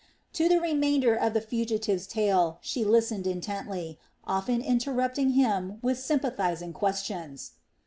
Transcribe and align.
To 0.33 0.49
the 0.49 0.59
remainder 0.59 1.13
of 1.13 1.35
the 1.35 1.41
fugitive's 1.41 2.07
tale 2.07 2.57
she 2.61 2.83
listened 2.83 3.27
intently, 3.27 3.99
often 4.25 4.59
interrupting 4.59 5.33
him 5.33 5.77
with 5.83 5.99
sympathizing 5.99 6.73
questions. 6.73 7.51